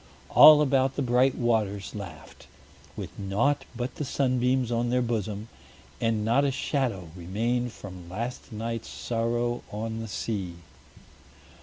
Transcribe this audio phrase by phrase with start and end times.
[0.31, 2.47] All about the bright waters laughed,
[2.95, 5.47] with naught but the sunbeams on their bosom,
[6.01, 10.55] and not a shadow remained from last night's sorrow on the sea.